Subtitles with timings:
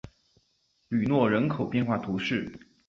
[0.89, 2.51] 吕诺人口变化图示